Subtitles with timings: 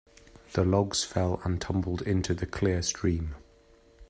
[0.53, 3.35] The logs fell and tumbled into the clear stream.